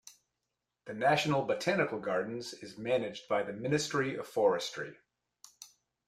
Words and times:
The 0.85 0.95
National 0.95 1.45
Botanical 1.45 1.99
Gardens 1.99 2.55
is 2.55 2.75
managed 2.75 3.27
by 3.27 3.43
the 3.43 3.53
Ministry 3.53 4.15
of 4.15 4.25
Forestry. 4.27 4.97